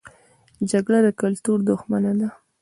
[0.71, 2.29] جګړه د کلتور دښمنه ده